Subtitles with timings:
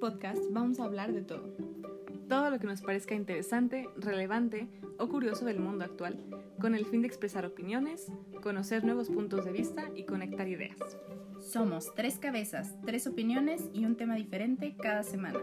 [0.00, 1.54] podcast vamos a hablar de todo.
[2.26, 4.66] Todo lo que nos parezca interesante, relevante
[4.98, 6.24] o curioso del mundo actual,
[6.58, 8.10] con el fin de expresar opiniones,
[8.42, 10.78] conocer nuevos puntos de vista y conectar ideas.
[11.38, 15.38] Somos tres cabezas, tres opiniones y un tema diferente cada semana.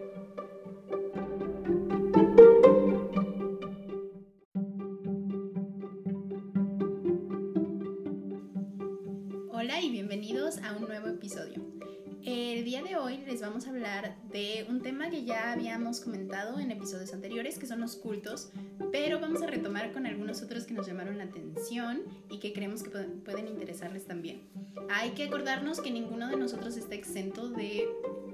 [15.18, 18.52] Que ya habíamos comentado en episodios anteriores, que son los cultos,
[18.92, 22.84] pero vamos a retomar con algunos otros que nos llamaron la atención y que creemos
[22.84, 24.44] que pueden interesarles también.
[24.92, 27.88] Hay que acordarnos que ninguno de nosotros está exento de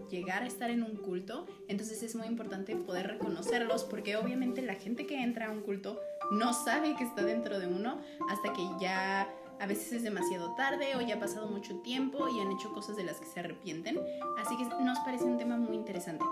[0.10, 4.76] llegar a estar en un culto, entonces es muy importante poder reconocerlos porque obviamente la
[4.76, 8.68] gente que entra a un culto no sabe que está dentro de uno hasta que
[8.82, 12.74] ya a veces es demasiado tarde o ya ha pasado mucho tiempo y han hecho
[12.74, 13.98] cosas de las que se arrepienten.
[14.38, 16.26] Así que nos parece un tema muy interesante.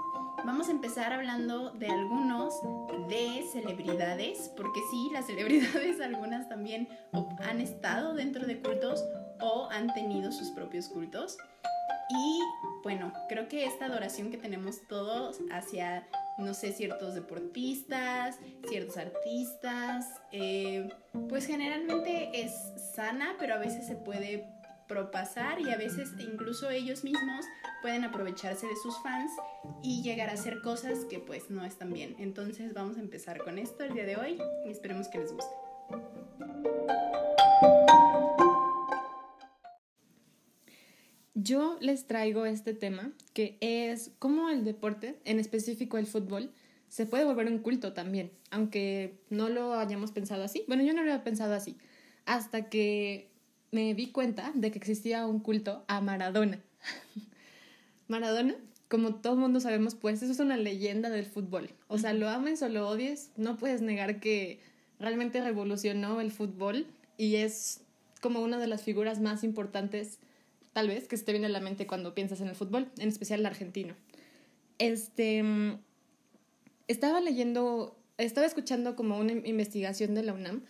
[0.44, 2.56] Vamos a empezar hablando de algunos
[3.08, 6.89] de celebridades, porque sí, las celebridades algunas también
[7.44, 9.03] han estado dentro de cultos
[9.39, 11.38] o han tenido sus propios cultos.
[12.09, 12.39] Y
[12.84, 16.08] bueno, creo que esta adoración que tenemos todos hacia,
[16.39, 20.89] no sé, ciertos deportistas, ciertos artistas, eh,
[21.30, 22.52] pues generalmente es
[22.95, 24.50] sana, pero a veces se puede
[24.92, 27.45] propasar y a veces incluso ellos mismos
[27.81, 29.31] pueden aprovecharse de sus fans
[29.81, 32.17] y llegar a hacer cosas que pues no están bien.
[32.20, 35.56] Entonces vamos a empezar con esto el día de hoy y esperemos que les guste.
[41.34, 46.52] Yo les traigo este tema que es cómo el deporte, en específico el fútbol,
[46.89, 50.66] se puede volver un culto también, aunque no lo hayamos pensado así.
[50.67, 51.78] Bueno, yo no lo había pensado así,
[52.25, 53.31] hasta que
[53.72, 56.59] me di cuenta de que existía un culto a Maradona.
[58.08, 58.55] Maradona,
[58.88, 61.69] como todo mundo sabemos, pues eso es una leyenda del fútbol.
[61.88, 64.59] O sea, lo ames o lo odies, no puedes negar que
[65.00, 66.85] realmente revolucionó el fútbol
[67.18, 67.81] y es
[68.22, 70.19] como una de las figuras más importantes
[70.73, 73.09] tal vez, que se te viene a la mente cuando piensas en el fútbol, en
[73.09, 73.96] especial el argentino.
[74.78, 75.44] Este,
[76.88, 80.63] estaba leyendo, estaba escuchando como una investigación de la UNAM,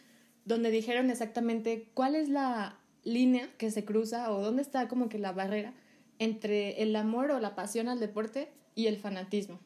[0.45, 5.19] donde dijeron exactamente cuál es la línea que se cruza o dónde está como que
[5.19, 5.73] la barrera
[6.19, 9.59] entre el amor o la pasión al deporte y el fanatismo.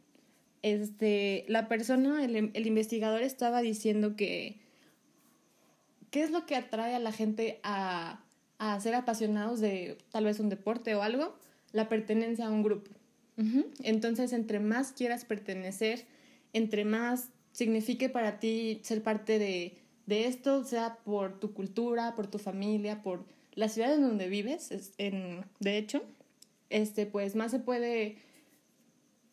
[0.61, 4.57] Este, la persona, el, el investigador estaba diciendo que
[6.11, 8.25] qué es lo que atrae a la gente a
[8.57, 11.35] a ser apasionados de tal vez un deporte o algo,
[11.71, 12.91] la pertenencia a un grupo.
[13.83, 16.05] Entonces, entre más quieras pertenecer,
[16.53, 22.27] entre más signifique para ti ser parte de, de, esto, sea por tu cultura, por
[22.27, 26.03] tu familia, por la ciudad en donde vives, en, de hecho,
[26.69, 28.17] este, pues más se puede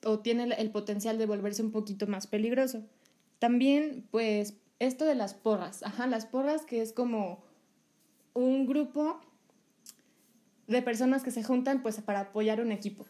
[0.05, 2.83] o tiene el potencial de volverse un poquito más peligroso.
[3.39, 7.43] También, pues, esto de las porras, ajá, las porras que es como
[8.35, 9.21] un grupo
[10.67, 13.07] de personas que se juntan pues para apoyar un equipo.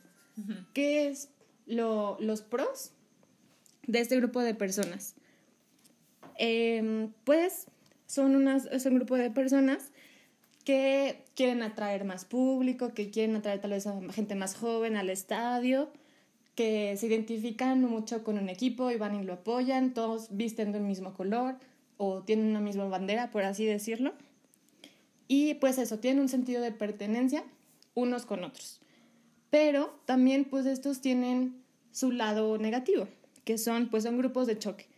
[0.73, 1.29] ¿Qué es
[1.67, 2.93] lo, los pros
[3.87, 5.15] de este grupo de personas?
[6.37, 7.67] Em, pues
[8.07, 9.91] son unas, un grupo de personas
[10.65, 15.11] que quieren atraer más público, que quieren atraer tal vez a gente más joven al
[15.11, 15.91] estadio,
[16.55, 20.83] que se identifican mucho con un equipo y van y lo apoyan, todos visten del
[20.83, 21.57] mismo color
[21.97, 24.13] o tienen una misma bandera, por así decirlo.
[25.29, 27.45] Y pues eso, tienen un sentido de pertenencia
[27.95, 28.81] unos con otros.
[29.51, 33.09] Pero también pues estos tienen su lado negativo,
[33.45, 34.92] que son pues son grupos de choque.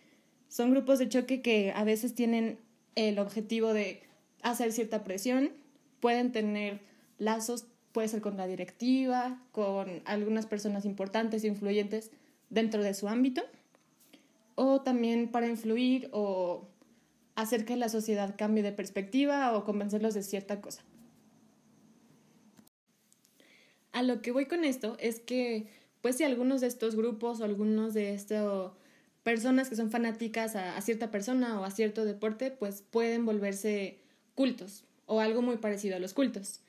[0.55, 2.61] Son grupos de choque que a veces tienen
[2.95, 4.05] el objetivo de
[4.41, 5.51] hacer cierta presión,
[5.99, 6.79] pueden tener
[7.19, 12.13] lazos, puede ser con la directiva, con algunas personas importantes e influyentes
[12.51, 13.43] dentro de su ámbito,
[14.55, 16.69] o también para influir o
[17.35, 20.85] hacer que la sociedad cambie de perspectiva o convencerlos de cierta cosa.
[23.91, 25.67] A lo que voy con esto es que,
[26.01, 28.71] pues si algunos de estos grupos o algunos de estas
[29.25, 33.99] personas que son fanáticas a, cierta persona o a cierto deporte, pues pueden volverse
[34.35, 36.61] cultos o algo muy parecido a los cultos.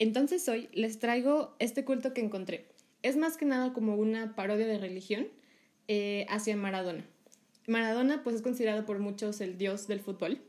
[0.00, 2.66] Entonces hoy les traigo este culto que encontré.
[3.02, 5.28] Es más que nada como una parodia de religión
[5.86, 7.04] eh, hacia Maradona.
[7.66, 10.40] Maradona pues es considerado por muchos el dios del fútbol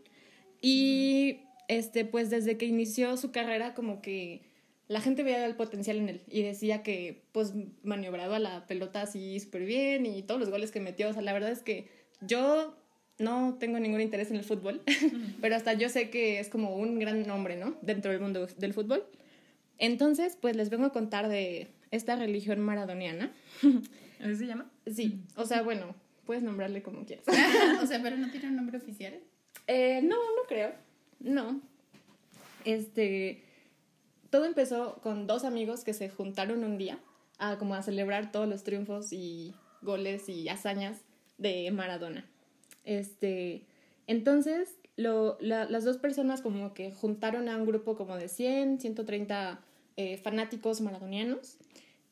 [0.62, 4.42] y este pues desde que inició su carrera como que
[4.89, 7.53] la gente veía el potencial en él y decía que pues
[7.83, 11.31] maniobraba la pelota así súper bien y todos los goles que metió, o sea, la
[11.31, 11.88] verdad es que
[12.21, 12.75] yo
[13.19, 14.81] no tengo ningún interés en el fútbol,
[15.41, 17.77] pero hasta yo sé que es como un gran nombre, ¿no?
[17.81, 19.06] Dentro del mundo del fútbol.
[19.77, 23.31] Entonces, pues les vengo a contar de esta religión maradoniana.
[24.19, 24.71] ¿Así se llama?
[24.88, 25.95] Sí, o sea, bueno,
[26.25, 27.25] puedes nombrarle como quieras.
[27.81, 29.13] o sea, pero no tiene un nombre oficial.
[29.68, 30.74] Eh, no, no creo.
[31.19, 31.62] No.
[32.65, 33.44] Este.
[34.30, 37.00] Todo empezó con dos amigos que se juntaron un día
[37.38, 41.02] a como a celebrar todos los triunfos y goles y hazañas
[41.38, 42.26] de Maradona.
[42.84, 43.64] Este.
[44.08, 49.62] Entonces, lo, las dos personas como que juntaron a un grupo como de 100, 130
[49.96, 51.58] eh, fanáticos maradonianos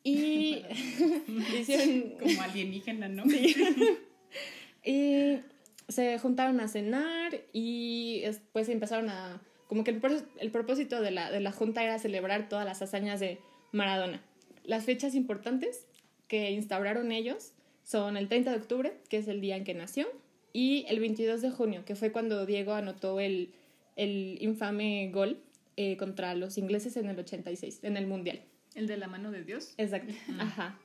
[0.03, 0.63] y
[1.59, 3.23] hicieron como alienígena, ¿no?
[4.85, 5.39] y
[5.87, 10.01] se juntaron a cenar y después empezaron a como que el,
[10.39, 13.39] el propósito de la, de la junta era celebrar todas las hazañas de
[13.71, 14.21] Maradona.
[14.63, 15.85] Las fechas importantes
[16.27, 17.53] que instauraron ellos
[17.83, 20.07] son el 30 de octubre, que es el día en que nació,
[20.53, 23.53] y el 22 de junio, que fue cuando Diego anotó el,
[23.95, 25.41] el infame gol
[25.75, 28.41] eh, contra los ingleses en el 86, en el Mundial.
[28.75, 29.73] ¿El de la mano de Dios?
[29.77, 30.79] Exacto, ajá.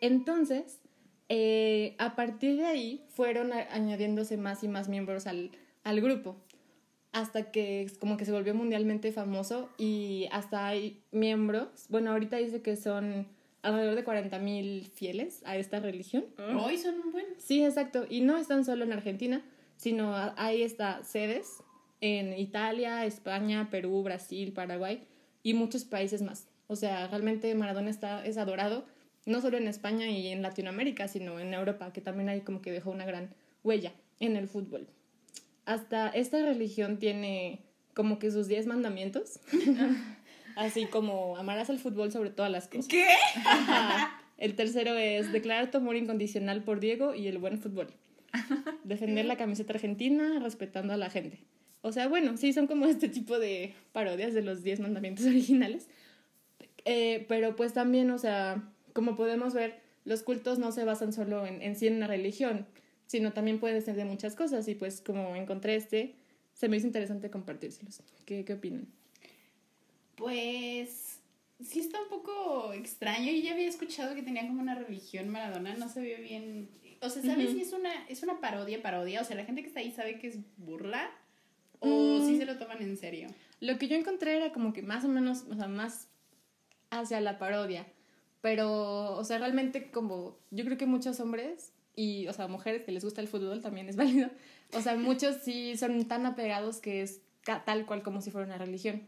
[0.00, 0.80] Entonces,
[1.28, 5.50] eh, a partir de ahí fueron añadiéndose más y más miembros al,
[5.84, 6.36] al grupo,
[7.12, 12.62] hasta que como que se volvió mundialmente famoso y hasta hay miembros, bueno, ahorita dice
[12.62, 13.26] que son
[13.62, 16.24] alrededor de 40.000 fieles a esta religión.
[16.58, 17.26] Hoy son un buen.
[17.38, 18.06] Sí, exacto.
[18.08, 19.42] Y no están solo en Argentina,
[19.76, 21.62] sino hay esta sedes
[22.00, 25.04] en Italia, España, Perú, Brasil, Paraguay
[25.42, 26.48] y muchos países más.
[26.66, 28.84] O sea, realmente Maradona está, es adorado,
[29.26, 32.72] no solo en España y en Latinoamérica, sino en Europa, que también hay como que
[32.72, 34.88] dejó una gran huella en el fútbol.
[35.64, 37.60] Hasta esta religión tiene
[37.94, 39.40] como que sus 10 mandamientos.
[40.56, 42.88] Así como amarás al fútbol sobre todas las cosas.
[42.88, 43.06] ¿Qué?
[44.38, 47.88] El tercero es declarar tu amor incondicional por Diego y el buen fútbol.
[48.84, 51.38] Defender la camiseta argentina respetando a la gente.
[51.80, 55.88] O sea, bueno, sí, son como este tipo de parodias de los 10 mandamientos originales.
[56.84, 58.62] Eh, pero pues también, o sea,
[58.92, 62.66] como podemos ver, los cultos no se basan solo en, en sí en una religión,
[63.12, 64.66] sino también pueden ser de muchas cosas.
[64.68, 66.14] Y pues como encontré este,
[66.54, 68.00] se me hizo interesante compartírselos.
[68.24, 68.86] ¿Qué, qué opinan?
[70.16, 71.20] Pues
[71.62, 73.30] sí está un poco extraño.
[73.30, 76.70] Yo ya había escuchado que tenía como una religión Maradona, no sabía bien.
[77.02, 79.20] O sea, ¿sabes si es una, es una parodia, parodia?
[79.20, 81.10] O sea, la gente que está ahí sabe que es burla
[81.80, 82.26] o mm.
[82.26, 83.28] si se lo toman en serio.
[83.60, 86.08] Lo que yo encontré era como que más o menos, o sea, más
[86.88, 87.86] hacia la parodia.
[88.40, 92.92] Pero, o sea, realmente como yo creo que muchos hombres y, o sea, mujeres que
[92.92, 94.30] les gusta el fútbol también es válido.
[94.74, 98.58] O sea, muchos sí son tan apegados que es tal cual como si fuera una
[98.58, 99.02] religión.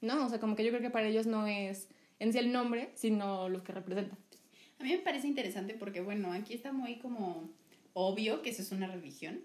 [0.00, 0.24] ¿no?
[0.24, 1.88] O sea, como que yo creo que para ellos no es
[2.18, 4.16] en sí el nombre, sino lo que representa.
[4.78, 7.50] A mí me parece interesante porque, bueno, aquí está muy como
[7.92, 9.40] obvio que eso es una religión,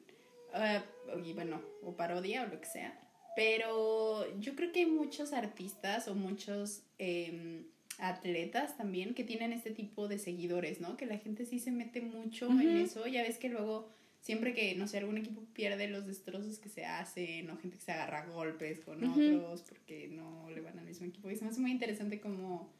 [0.53, 2.97] uh, y bueno, o parodia o lo que sea,
[3.35, 7.65] pero yo creo que hay muchos artistas o muchos em,
[7.99, 10.97] atletas también que tienen este tipo de seguidores, ¿no?
[10.97, 13.89] Que la gente sí se mete mucho en eso, ya ves que luego
[14.19, 17.83] siempre que, no sé, algún equipo pierde los destrozos que se hacen o gente que
[17.83, 21.29] se agarra golpes con otros porque no le van al mismo equipo.
[21.29, 22.73] Y se me hace muy interesante cómo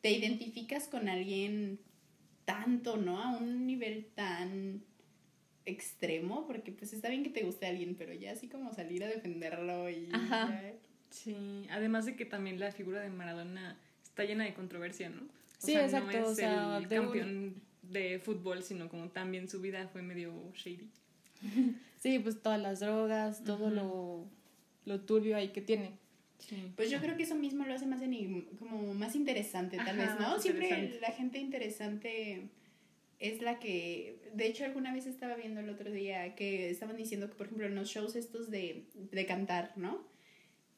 [0.00, 1.78] te identificas con alguien
[2.44, 3.22] tanto, ¿no?
[3.22, 4.82] A un nivel tan
[5.66, 9.08] extremo, porque pues está bien que te guste alguien, pero ya así como salir a
[9.08, 10.08] defenderlo y...
[10.12, 10.62] Ajá.
[11.10, 13.78] Sí, además de que también la figura de Maradona
[14.18, 15.22] está llena de controversia, ¿no?
[15.58, 16.26] sí, exacto.
[16.26, 20.88] o sea, el campeón de fútbol, sino como también su vida fue medio shady.
[22.00, 25.98] Sí, pues todas las drogas, todo lo, turbio ahí que tiene.
[26.76, 28.00] Pues yo creo que eso mismo lo hace más
[28.60, 30.38] como más interesante, tal vez, ¿no?
[30.38, 32.50] Siempre la gente interesante
[33.18, 37.28] es la que, de hecho alguna vez estaba viendo el otro día que estaban diciendo
[37.28, 40.06] que por ejemplo en los shows estos de, de cantar, ¿no?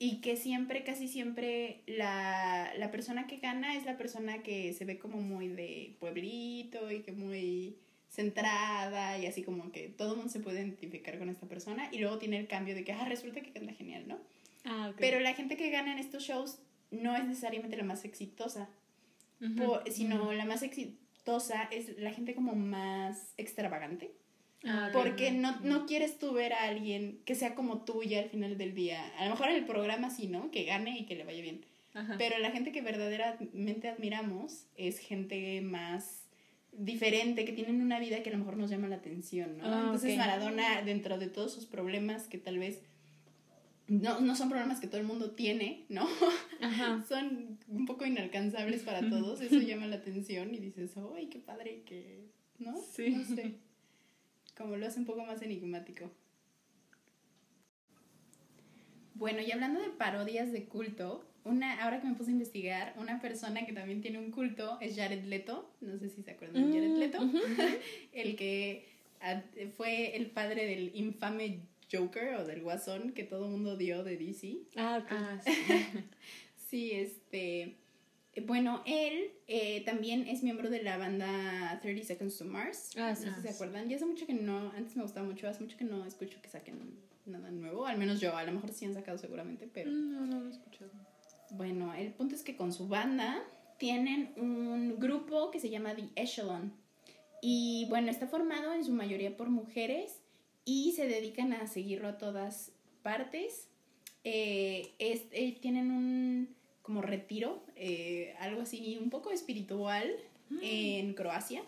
[0.03, 4.87] Y que siempre, casi siempre, la, la, persona que gana es la persona que se
[4.87, 7.77] ve como muy de pueblito y que muy
[8.09, 11.99] centrada y así como que todo el mundo se puede identificar con esta persona y
[11.99, 14.19] luego tiene el cambio de que, ah, resulta que canta genial, ¿no?
[14.65, 18.71] Ah, Pero la gente que gana en estos shows no es necesariamente la más exitosa,
[19.91, 24.13] sino la más exitosa es la gente como más extravagante
[24.65, 28.29] Ah, porque no, no quieres tú ver a alguien que sea como tú ya al
[28.29, 29.03] final del día.
[29.19, 30.51] A lo mejor en el programa sí, ¿no?
[30.51, 31.65] Que gane y que le vaya bien.
[32.19, 36.29] Pero la gente que verdaderamente admiramos es gente más
[36.73, 39.65] diferente, que tienen una vida que a lo mejor nos llama la atención, ¿no?
[39.65, 42.81] Ah, Entonces Maradona, dentro de todos sus problemas que tal vez
[43.89, 46.07] no, no son problemas que todo el mundo tiene, ¿no?
[47.09, 51.83] son un poco inalcanzables para todos, eso llama la atención y dices, ¡ay, qué padre
[51.85, 52.29] que,
[52.61, 52.81] ¿no?
[52.81, 53.11] Sí.
[53.11, 53.57] No sé
[54.61, 56.11] como lo hace un poco más enigmático.
[59.15, 63.21] Bueno, y hablando de parodias de culto, una, ahora que me puse a investigar, una
[63.21, 65.71] persona que también tiene un culto es Jared Leto.
[65.81, 67.19] No sé si se acuerdan de Jared Mm, Leto.
[68.13, 68.87] el que
[69.77, 74.17] fue el padre del infame Joker o del Guasón que todo el mundo dio de
[74.17, 74.59] DC.
[74.77, 75.07] Ah, ok.
[75.11, 75.53] Ah, sí.
[76.71, 77.75] Sí, este.
[78.47, 82.91] Bueno, él eh, también es miembro de la banda 30 Seconds to Mars.
[82.97, 83.25] Ah, no sí.
[83.25, 83.89] sé si se acuerdan.
[83.89, 86.49] Ya hace mucho que no, antes me gustaba mucho, hace mucho que no escucho que
[86.49, 86.79] saquen
[87.27, 87.87] nada nuevo.
[87.87, 89.91] Al menos yo, a lo mejor sí han sacado seguramente, pero.
[89.91, 90.91] No, no lo he escuchado.
[91.51, 93.43] Bueno, el punto es que con su banda
[93.79, 96.73] tienen un grupo que se llama The Echelon.
[97.43, 100.21] Y bueno, está formado en su mayoría por mujeres
[100.65, 102.71] y se dedican a seguirlo a todas
[103.03, 103.67] partes.
[104.23, 106.55] Eh, es- eh, tienen un
[106.91, 110.13] como retiro, eh, algo así un poco espiritual
[110.61, 111.63] en Croacia.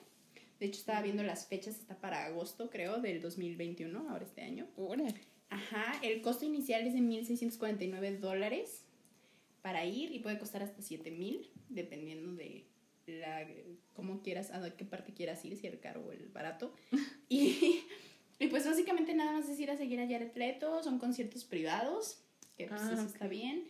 [0.59, 4.67] De hecho, estaba viendo las fechas, está para agosto, creo, del 2021, ahora este año.
[4.76, 5.14] Órale.
[5.49, 8.83] Ajá, el costo inicial es de 1.649 dólares
[9.61, 12.64] para ir y puede costar hasta 7.000, dependiendo de
[13.07, 13.47] la,
[13.93, 16.75] cómo quieras, a qué parte quieras ir, si el caro o el barato.
[17.29, 17.85] Y,
[18.41, 22.19] y pues básicamente nada más es ir a seguir a Jared Leto, son conciertos privados,
[22.57, 23.09] que pues Ah, eso ok.
[23.09, 23.62] está bien.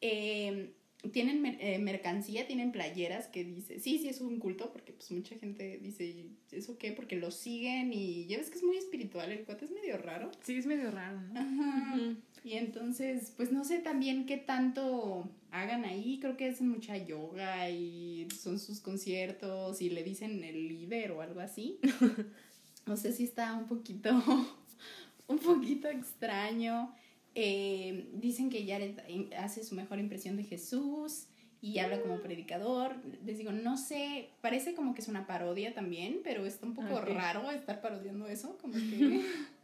[0.00, 0.72] Eh,
[1.08, 5.36] tienen eh, mercancía, tienen playeras que dice, sí, sí es un culto, porque pues mucha
[5.36, 6.92] gente dice, "¿Y ¿eso qué?
[6.92, 10.30] Porque lo siguen y ya ves que es muy espiritual, el cuate es medio raro.
[10.42, 11.40] Sí, es medio raro, ¿no?
[11.40, 11.98] Ajá.
[12.44, 16.18] Y entonces, pues no sé también qué tanto hagan ahí.
[16.20, 21.22] Creo que hacen mucha yoga y son sus conciertos y le dicen el líder o
[21.22, 21.78] algo así.
[22.86, 24.10] No sé si está un poquito,
[25.26, 26.94] un poquito extraño.
[27.38, 28.98] Eh, dicen que Jared
[29.38, 31.26] hace su mejor impresión de Jesús
[31.60, 32.96] y habla como predicador.
[33.26, 36.98] Les digo, no sé, parece como que es una parodia también, pero está un poco
[37.02, 39.22] raro estar parodiando eso, como que...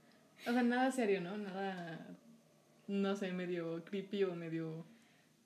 [0.44, 1.38] O sea, nada serio, ¿no?
[1.38, 2.04] Nada,
[2.88, 4.84] no sé, medio creepy o medio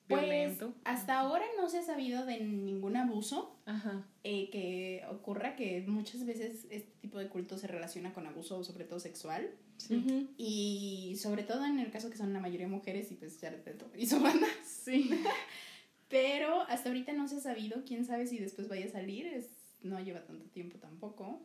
[0.07, 0.73] Pues violento.
[0.85, 4.05] hasta ahora no se ha sabido de ningún abuso Ajá.
[4.23, 8.85] eh, que ocurra, que muchas veces este tipo de culto se relaciona con abuso, sobre
[8.85, 9.49] todo sexual.
[9.77, 10.29] Sí.
[10.37, 13.89] Y sobre todo en el caso que son la mayoría mujeres y pues Jared Leto
[13.95, 14.47] y su banda.
[14.65, 15.09] Sí.
[16.09, 19.49] Pero hasta ahorita no se ha sabido, quién sabe si después vaya a salir, es,
[19.81, 21.41] no lleva tanto tiempo tampoco.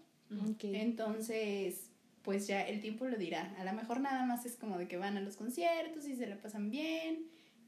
[0.48, 0.64] Ok.
[0.64, 1.90] Entonces,
[2.22, 3.54] pues ya el tiempo lo dirá.
[3.58, 6.26] A lo mejor nada más es como de que van a los conciertos y se
[6.26, 7.26] la pasan bien.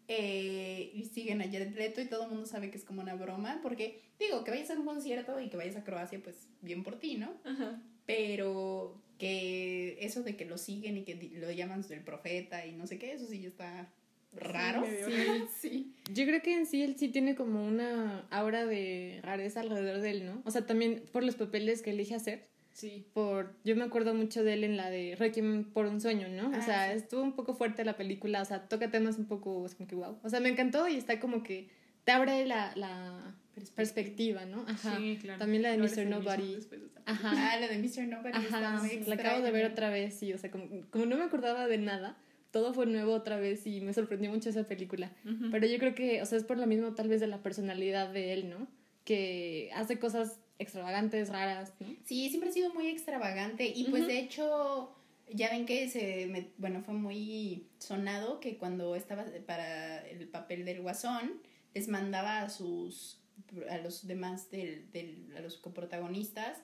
[0.09, 3.15] Eh, y siguen a Jared Leto y todo el mundo sabe que es como una
[3.15, 3.61] broma.
[3.63, 6.99] Porque, digo, que vayas a un concierto y que vayas a Croacia, pues bien por
[6.99, 7.33] ti, ¿no?
[7.45, 7.83] Ajá.
[8.07, 12.87] Pero que eso de que lo siguen y que lo llaman el profeta y no
[12.87, 13.89] sé qué, eso sí ya está
[14.33, 14.85] raro.
[14.85, 15.95] Sí, sí.
[16.13, 20.11] Yo creo que en sí él sí tiene como una aura de rareza alrededor de
[20.11, 20.43] él, ¿no?
[20.45, 22.43] O sea, también por los papeles que elige hacer.
[22.75, 23.07] Sí.
[23.15, 26.51] Por, yo me acuerdo mucho de él en la de Requiem por un sueño, ¿no?
[26.53, 26.99] Ah, o sea, sí.
[26.99, 29.95] estuvo un poco fuerte la película, o sea, toca temas un poco, es como que
[29.95, 30.19] wow.
[30.25, 31.69] O sea, me encantó y está como que
[32.05, 33.37] te abre la, la
[33.77, 34.65] perspectiva, ¿no?
[34.67, 34.97] Ajá.
[34.99, 35.39] Sí, claro.
[35.39, 36.07] También la de Mr.
[36.07, 36.57] Nobody.
[36.57, 37.33] de Ajá.
[37.33, 38.09] Ah, lo de Mr.
[38.09, 41.07] Nobody está Ajá, muy la acabo de ver otra vez y, o sea, como, como
[41.07, 42.19] no me acordaba de nada,
[42.51, 45.13] todo fue nuevo otra vez y me sorprendió mucho esa película.
[45.25, 45.51] Ujú.
[45.53, 48.13] Pero yo creo que, o sea, es por lo mismo tal vez de la personalidad
[48.13, 48.67] de él, ¿no?
[49.05, 51.89] Que hace cosas extravagantes, raras, ¿no?
[52.05, 54.95] Sí, siempre ha sido muy extravagante y pues de hecho
[55.33, 60.65] ya ven que se me- bueno fue muy sonado que cuando estaba para el papel
[60.65, 61.41] del guasón
[61.75, 63.21] les mandaba a sus
[63.69, 66.59] a los demás del, del a los coprotagonistas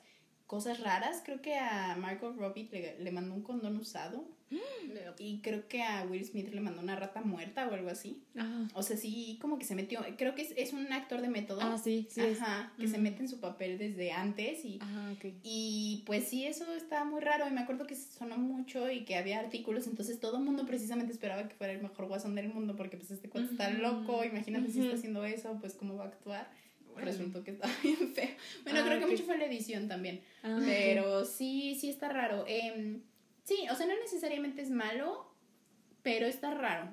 [0.50, 1.22] cosas raras.
[1.24, 4.24] Creo que a Margot Robbie le, le mandó un condón usado.
[5.18, 8.20] Y creo que a Will Smith le mandó una rata muerta o algo así.
[8.36, 11.28] Ah, o sea sí como que se metió creo que es, es un actor de
[11.28, 11.60] método.
[11.62, 12.20] Ah sí, sí.
[12.20, 12.40] es.
[12.40, 13.02] Ajá, que se Ujú.
[13.02, 14.80] mete en su papel desde antes y
[15.44, 17.46] y pues sí, eso estaba muy raro.
[17.46, 21.12] Y me acuerdo que sonó mucho y que había artículos, entonces todo el mundo precisamente
[21.12, 24.70] esperaba que fuera el mejor guasón del mundo porque pues este cuate está loco, imagínate
[24.70, 26.50] si está haciendo eso, pues cómo va a actuar.
[26.94, 27.10] Órale.
[27.12, 28.28] Resultó que estaba bien feo.
[28.64, 32.44] Bueno, Ah, creo que mucho fue la edición también, Ah, pero sí, sí está raro.
[32.48, 33.02] Em,
[33.44, 35.32] sí, o sea, no necesariamente es malo,
[36.02, 36.90] pero está raro.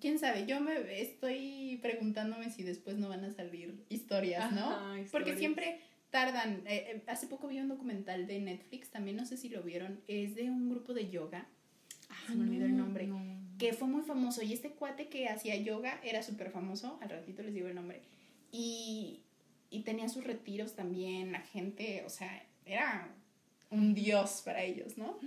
[0.00, 4.68] Quién sabe, yo me estoy preguntándome si después no van a salir historias, ¿no?
[4.70, 6.62] Ajá, Porque siempre tardan.
[6.66, 10.00] eh, eh, hace poco vi un documental de Netflix, también no sé si lo vieron,
[10.08, 11.46] es de un grupo de yoga.
[12.08, 13.06] Ah, se me olvidó el no, nombre.
[13.06, 13.36] no.
[13.58, 14.42] Que fue muy famoso.
[14.42, 16.98] Y este cuate que hacía yoga era súper famoso.
[17.00, 18.02] Al ratito les digo el nombre.
[18.52, 19.20] Y,
[19.70, 21.32] y tenía sus retiros también.
[21.32, 23.08] La gente, o sea, era
[23.70, 25.18] un dios para ellos, ¿no?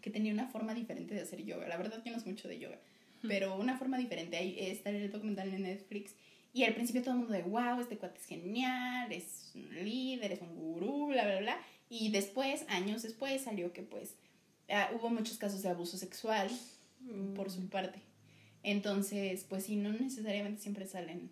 [0.00, 1.68] Que tenía una forma diferente de hacer yoga.
[1.68, 2.78] La verdad, yo no sé mucho de yoga.
[3.22, 4.36] Pero una forma diferente.
[4.36, 6.14] Ahí está el documental en Netflix.
[6.52, 10.32] Y al principio todo el mundo de, wow, este cuate es genial, es un líder,
[10.32, 11.58] es un gurú, bla, bla, bla.
[11.90, 14.14] Y después, años después, salió que pues
[14.70, 16.48] ah, hubo muchos casos de abuso sexual
[17.34, 18.00] por su parte.
[18.62, 21.30] Entonces, pues sí, no necesariamente siempre salen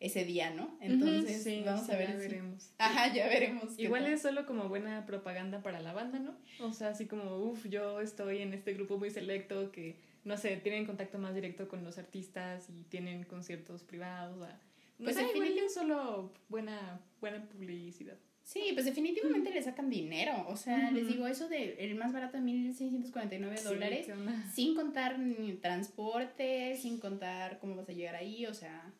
[0.00, 0.76] ese día, ¿no?
[0.80, 2.08] Entonces, Sí, vamos sí, a ver.
[2.08, 2.70] ya si- veremos.
[2.78, 3.78] Ajá, ya veremos.
[3.78, 6.36] Igual es solo como buena propaganda para la banda, ¿no?
[6.60, 10.56] O sea, así como, uff, yo estoy en este grupo muy selecto que, no sé,
[10.58, 14.36] tienen contacto más directo con los artistas y tienen conciertos privados.
[14.38, 14.60] o sea,
[14.98, 18.16] no Pues sé, igual definitiv- es solo buena, buena publicidad.
[18.42, 20.46] Sí, pues definitivamente le sacan dinero.
[20.48, 24.06] O sea, les digo, eso de el más barato de 1.649 Sí, dólares,
[24.54, 28.90] sin contar ni transporte, sin contar cómo vas a llegar ahí, o sea,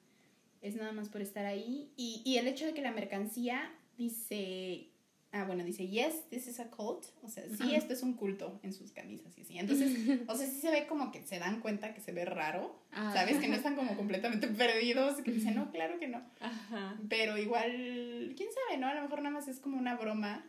[0.62, 1.90] es nada más por estar ahí.
[1.96, 4.88] Y, y el hecho de que la mercancía dice,
[5.32, 7.76] ah, bueno, dice, yes, this is a cult, o sea, sí, Ajá.
[7.76, 9.58] esto es un culto en sus camisas y así.
[9.58, 12.76] Entonces, o sea, sí se ve como que se dan cuenta que se ve raro,
[12.92, 13.12] Ah.
[13.12, 13.38] ¿sabes?
[13.38, 16.22] Que no están como completamente perdidos, que dicen, no, claro que no.
[16.40, 16.98] Ajá.
[17.08, 18.86] Pero igual, quién sabe, ¿no?
[18.88, 20.44] A lo mejor nada más es como una broma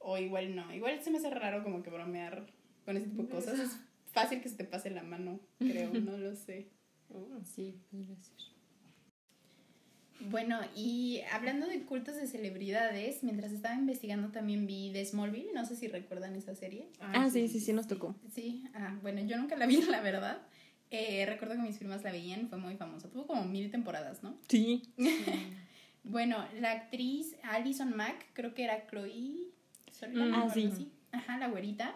[0.00, 0.72] o igual no.
[0.74, 2.46] Igual se me hace raro como que bromear
[2.84, 3.58] con ese tipo de cosas.
[3.60, 3.78] Es
[4.12, 6.68] fácil que se te pase la mano, creo, no lo sé.
[7.10, 7.26] Oh.
[7.44, 8.36] Sí, podría ser.
[10.30, 15.64] Bueno, y hablando de cultos de celebridades, mientras estaba investigando también vi The Smallville, no
[15.64, 16.88] sé si recuerdan esa serie.
[17.00, 18.14] Ah, sí, sí, sí, nos tocó.
[18.34, 20.38] Sí, ah, bueno, yo nunca la vi, la verdad.
[20.90, 23.10] Eh, recuerdo que mis primas la veían, fue muy famosa.
[23.10, 24.36] Tuvo como mil temporadas, ¿no?
[24.48, 24.82] Sí.
[26.04, 29.48] Bueno, la actriz Alison Mack, creo que era Chloe
[30.06, 30.70] Mm, ah, sí.
[30.72, 30.92] así.
[31.12, 31.94] Ajá, la güerita.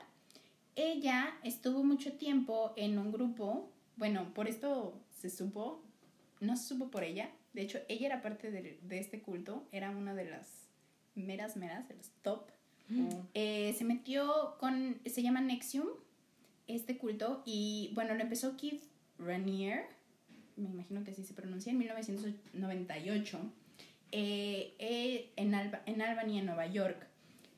[0.75, 5.83] Ella estuvo mucho tiempo en un grupo, bueno, por esto se supo,
[6.41, 9.91] no se supo por ella, de hecho ella era parte de, de este culto, era
[9.91, 10.69] una de las
[11.15, 12.49] meras meras, de los top.
[12.91, 13.27] Oh.
[13.35, 15.87] Eh, se metió con, se llama Nexium,
[16.67, 18.83] este culto, y bueno, lo empezó Keith
[19.19, 19.87] Raniere,
[20.57, 23.39] me imagino que así se pronuncia, en 1998,
[24.13, 27.07] eh, eh, en, Alba- en Albany, en Nueva York.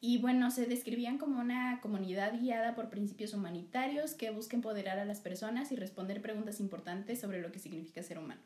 [0.00, 5.04] Y bueno, se describían como una comunidad guiada por principios humanitarios que busca empoderar a
[5.06, 8.40] las personas y responder preguntas importantes sobre lo que significa ser humano.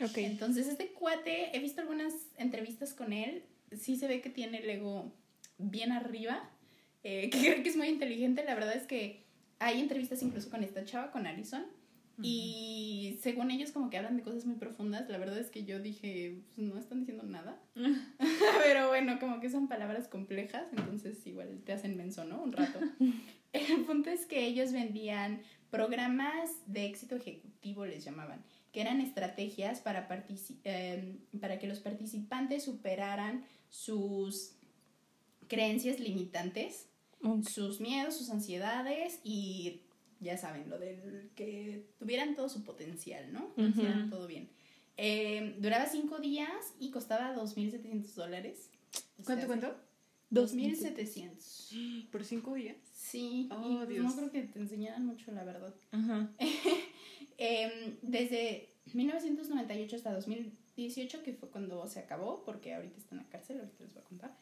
[0.00, 0.18] Ok.
[0.18, 3.42] Entonces, este cuate, he visto algunas entrevistas con él,
[3.76, 5.12] sí se ve que tiene el ego
[5.58, 6.48] bien arriba,
[7.04, 8.44] eh, que creo que es muy inteligente.
[8.44, 9.24] La verdad es que
[9.58, 11.64] hay entrevistas incluso con esta chava, con Alison,
[12.20, 15.08] y según ellos como que hablan de cosas muy profundas.
[15.08, 17.62] La verdad es que yo dije, pues, no están diciendo nada.
[18.64, 22.42] Pero bueno, como que son palabras complejas, entonces igual te hacen menso, ¿no?
[22.42, 22.80] Un rato.
[23.52, 28.42] El punto es que ellos vendían programas de éxito ejecutivo, les llamaban,
[28.78, 30.06] que eran estrategias para,
[30.62, 34.52] em, para que los participantes superaran sus
[35.48, 36.86] creencias limitantes,
[37.52, 39.80] sus miedos, sus ansiedades y
[40.20, 43.52] ya saben, lo del que tuvieran todo su potencial, ¿no?
[43.56, 44.48] Que hicieran todo bien.
[44.96, 48.70] Eh, duraba cinco días y costaba 2.700 dólares.
[49.24, 49.74] ¿Cuánto, cuánto?
[50.30, 52.08] 2.700.
[52.12, 52.76] ¿Por cinco días?
[52.94, 54.04] Sí, Oh, y pues Dios.
[54.04, 55.74] no creo que te enseñaran mucho, la verdad.
[55.90, 56.30] Ajá.
[57.38, 63.28] Em, desde 1998 hasta 2018, que fue cuando se acabó, porque ahorita está en la
[63.28, 64.36] cárcel, ahorita les voy a contar.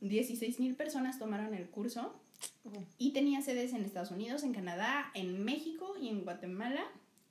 [0.00, 2.14] 16.000 personas tomaron el curso
[2.98, 6.84] y tenía sedes en Estados Unidos, en Canadá, en México y en Guatemala.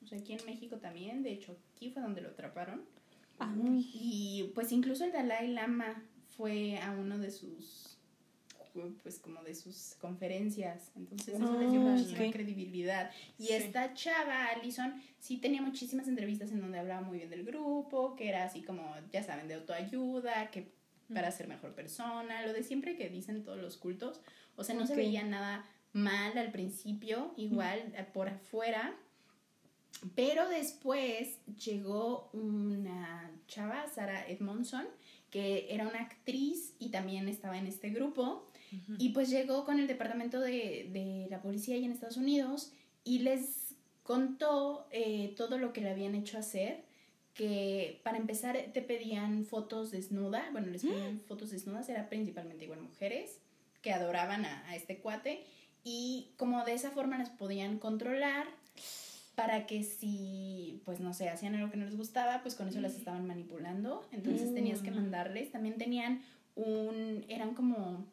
[0.03, 2.83] O sea, aquí en México también, de hecho, aquí fue donde lo atraparon.
[3.39, 6.03] Ah, Y pues incluso el Dalai Lama
[6.35, 7.92] fue a uno de sus,
[9.01, 10.91] pues como de sus conferencias.
[10.95, 12.31] Entonces eso les dio Ah, muchísima ok.
[12.31, 13.11] credibilidad.
[13.37, 13.53] Y Sí.
[13.53, 18.29] esta chava, Alison, sí tenía muchísimas entrevistas en donde hablaba muy bien del grupo, que
[18.29, 20.73] era así como, ya saben, de autoayuda, que
[21.13, 24.21] para ser mejor persona, lo de siempre que dicen todos los cultos.
[24.55, 24.97] O sea, no se Ok.
[24.97, 28.95] veía nada mal al principio, igual eh, por afuera.
[30.15, 34.85] Pero después llegó una chava, Sara Edmondson,
[35.29, 38.49] que era una actriz y también estaba en este grupo.
[38.99, 42.71] Y pues llegó con el departamento de, de la policía ahí en Estados Unidos
[43.03, 46.83] y les contó eh, todo lo que le habían hecho hacer.
[47.33, 52.81] Que para empezar te pedían fotos desnudas, bueno, les pedían fotos desnudas, era principalmente igual
[52.81, 53.39] mujeres
[53.81, 55.43] que adoraban a, a este cuate
[55.83, 58.45] y como de esa forma las podían controlar
[59.35, 62.79] para que si, pues no sé, hacían algo que no les gustaba, pues con eso
[62.81, 64.07] las estaban manipulando.
[64.11, 64.95] Entonces tenías que Mm.
[64.95, 65.51] mandarles.
[65.51, 66.21] También tenían
[66.55, 68.05] un, eran como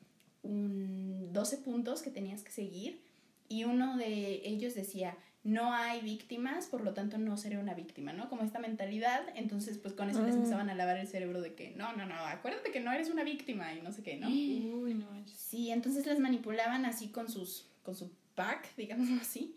[0.42, 3.00] un 12 puntos que tenías que seguir
[3.48, 8.12] y uno de ellos decía, no hay víctimas, por lo tanto no seré una víctima,
[8.12, 8.29] ¿no?
[8.29, 10.38] Como esta mentalidad, entonces pues con eso les Ah.
[10.38, 13.24] empezaban a lavar el cerebro de que, no, no, no, acuérdate que no eres una
[13.24, 14.29] víctima y no sé qué, ¿no?
[14.85, 15.07] Uy, no.
[15.35, 19.57] Sí, entonces las manipulaban así con sus con su pack, digamos así.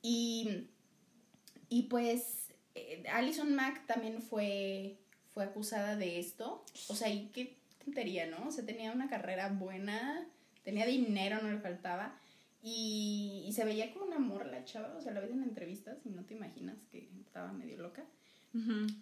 [0.00, 0.68] Y,
[1.68, 4.96] y pues eh, Alison Mack también fue,
[5.32, 6.64] fue acusada de esto.
[6.88, 8.48] O sea, y qué tontería, ¿no?
[8.48, 10.26] O sea, tenía una carrera buena,
[10.62, 12.18] tenía dinero, no le faltaba.
[12.62, 15.98] Y, y se veía como un amor la chava, o sea, la ves en entrevistas
[16.06, 18.04] y no te imaginas que estaba medio loca.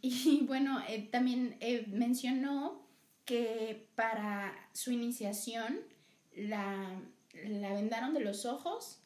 [0.01, 2.83] Y bueno, eh, también eh, mencionó
[3.25, 5.79] que para su iniciación
[6.35, 7.01] la,
[7.45, 8.99] la vendaron de los ojos,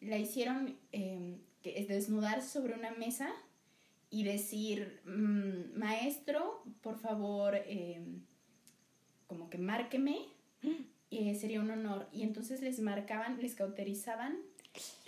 [0.00, 3.30] la hicieron eh, desnudarse sobre una mesa
[4.10, 8.00] y decir, mm, maestro, por favor, eh,
[9.26, 10.18] como que márqueme,
[11.10, 12.08] y sería un honor.
[12.12, 14.38] Y entonces les marcaban, les cauterizaban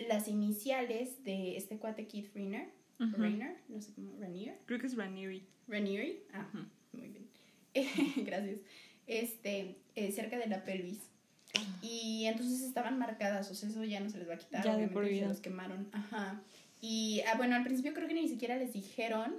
[0.07, 3.17] las iniciales de este cuate Keith Rainer, Ujú.
[3.17, 4.57] Rainer, no sé cómo, Rainier.
[4.65, 5.45] Creo que es Ranieri.
[5.67, 6.23] Ranieri.
[6.33, 6.47] Ah,
[6.93, 7.27] muy bien.
[8.25, 8.59] Gracias.
[9.05, 10.99] Este, eh, cerca de la pelvis.
[11.81, 14.63] Y entonces estaban marcadas, o sea, eso ya no se les va a quitar.
[14.63, 15.87] Ya obviamente, se los quemaron.
[15.91, 16.41] Ajá.
[16.81, 19.35] Y ah, bueno, al principio creo que ni siquiera les dijeron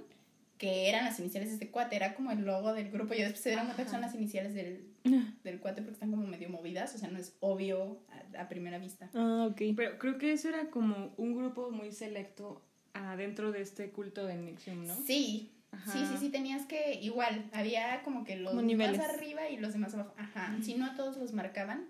[0.59, 3.13] que eran las iniciales de este cuate, era como el logo del grupo.
[3.13, 4.93] Y después se dieron cuenta que son las iniciales del,
[5.43, 8.03] del cuate porque están como medio movidas, o sea, no es obvio
[8.35, 9.09] a, a primera vista.
[9.15, 9.61] Ah, ok.
[9.75, 12.61] Pero creo que eso era como un grupo muy selecto
[12.93, 14.95] adentro de este culto de Nixium, ¿no?
[14.95, 15.93] Sí, Ajá.
[15.93, 19.71] sí, sí, sí, tenías que, igual, había como que los Como más arriba y los
[19.71, 20.13] demás abajo.
[20.17, 21.87] Ajá, si no a todos los marcaban.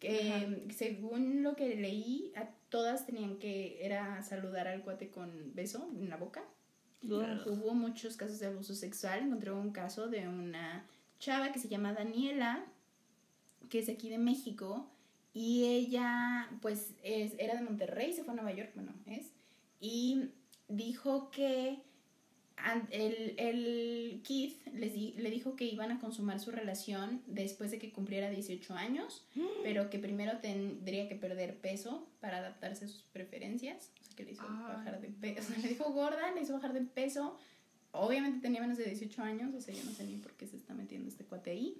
[0.00, 0.46] Que Ajá.
[0.74, 6.08] según lo que leí, a todas tenían que, era saludar al cuate con beso en
[6.08, 6.42] la boca.
[7.06, 9.20] Hubo muchos casos de abuso sexual.
[9.20, 10.86] Encontré un caso de una
[11.18, 12.64] chava que se llama Daniela,
[13.68, 14.88] que es aquí de México,
[15.32, 19.32] y ella, pues, es, era de Monterrey, se fue a Nueva York, bueno, es,
[19.80, 20.30] y
[20.68, 21.82] dijo que
[22.90, 27.78] el, el Keith les di- le dijo que iban a consumar su relación después de
[27.78, 29.24] que cumpliera 18 años,
[29.62, 34.24] pero que primero tendría que perder peso para adaptarse a sus preferencias, o sea, que
[34.24, 37.36] le hizo bajar de peso, o sea, le dijo gorda, le hizo bajar de peso,
[37.92, 40.56] obviamente tenía menos de 18 años, o sea, yo no sé ni por qué se
[40.56, 41.76] está metiendo este cuate ahí,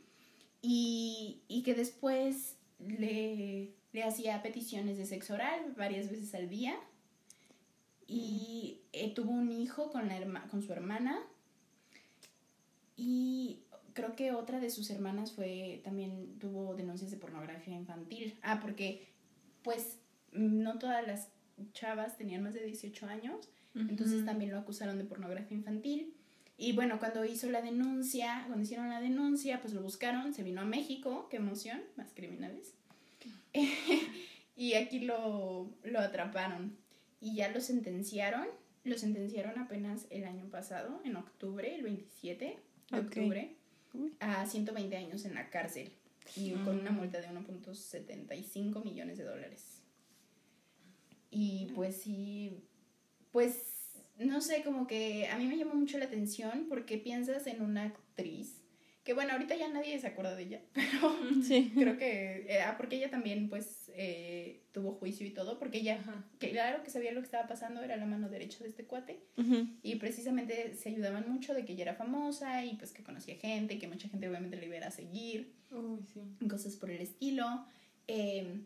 [0.61, 6.75] y, y que después le, le hacía peticiones de sexo oral varias veces al día,
[8.07, 11.19] y eh, tuvo un hijo con, la herma- con su hermana,
[12.97, 13.61] y
[13.93, 18.39] creo que otra de sus hermanas fue también tuvo denuncias de pornografía infantil.
[18.43, 19.09] Ah, porque
[19.63, 19.99] pues
[20.33, 21.29] no todas las
[21.73, 26.15] chavas tenían más de 18 años, entonces también lo acusaron de pornografía infantil.
[26.57, 30.61] Y bueno, cuando hizo la denuncia, cuando hicieron la denuncia, pues lo buscaron, se vino
[30.61, 32.75] a México, qué emoción, más criminales.
[34.57, 36.77] y aquí lo, lo atraparon
[37.25, 38.47] y ya lo sentenciaron.
[38.85, 42.59] Lo sentenciaron apenas el año pasado, en octubre, el 27
[42.91, 43.57] de octubre,
[44.21, 45.91] a 120 años en la cárcel
[46.37, 49.81] y con una multa de 1.75 millones de dólares.
[51.31, 52.59] Y pues sí,
[53.33, 57.63] pues no sé, como que a mí me llamó mucho la atención porque piensas en
[57.63, 58.61] una actriz,
[59.03, 61.73] que bueno, ahorita ya nadie se acuerda de ella, pero Sí.
[61.75, 65.99] creo que, eh, ah, porque ella también pues eh, tuvo juicio y todo, porque ella,
[66.01, 66.25] Ajá.
[66.39, 69.21] que claro que sabía lo que estaba pasando, era la mano derecha de este cuate.
[69.83, 73.79] Y precisamente se ayudaban mucho de que ella era famosa y pues que conocía gente,
[73.79, 76.47] que mucha gente obviamente le iba a seguir, Uy, sí.
[76.49, 77.65] cosas por el estilo.
[78.09, 78.63] Eh,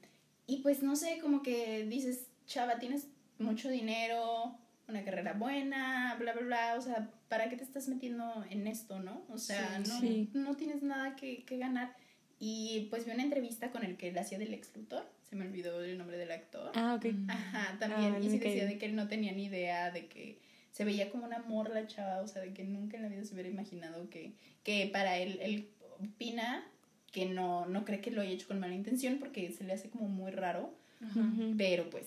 [0.47, 3.07] y pues no sé, como que dices, chava, tienes
[3.39, 4.57] mucho dinero,
[4.89, 8.99] una carrera buena, bla, bla, bla, o sea, ¿para qué te estás metiendo en esto,
[9.01, 9.23] no?
[9.29, 10.31] O sea, Sí, no, sí.
[10.33, 11.95] no tienes nada que, que ganar.
[12.41, 15.47] Y pues vi una entrevista con el que le hacía del ex Luthor, se me
[15.47, 16.73] olvidó el nombre del actor.
[16.75, 17.07] Ah, ok.
[17.29, 18.15] Ajá, también.
[18.15, 20.39] Ah, y me sí decía de que él no tenía ni idea, de que
[20.73, 23.25] se veía como un amor la chava, o sea, de que nunca en la vida
[23.25, 25.69] se hubiera imaginado que, que para él, él
[26.01, 26.65] opina
[27.11, 29.91] que no, no cree que lo haya hecho con mala intención porque se le hace
[29.91, 31.31] como muy raro, Ajá.
[31.57, 32.07] Pero pues,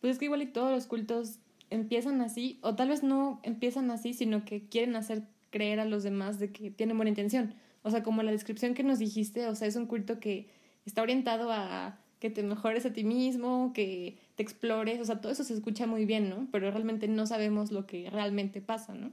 [0.00, 1.38] Pues es que igual y todos los cultos
[1.70, 6.02] empiezan así, o tal vez no empiezan así, sino que quieren hacer creer a los
[6.02, 7.54] demás de que tienen buena intención.
[7.82, 10.48] O sea, como la descripción que nos dijiste, o sea, es un culto que
[10.84, 15.32] está orientado a que te mejores a ti mismo, que te explores, o sea, todo
[15.32, 16.48] eso se escucha muy bien, ¿no?
[16.50, 19.12] Pero realmente no sabemos lo que realmente pasa, ¿no?